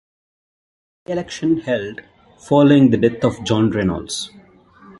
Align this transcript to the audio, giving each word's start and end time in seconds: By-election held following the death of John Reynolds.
By-election 1.05 1.57
held 1.59 2.01
following 2.39 2.89
the 2.89 2.97
death 2.97 3.23
of 3.23 3.43
John 3.43 3.69
Reynolds. 3.69 4.31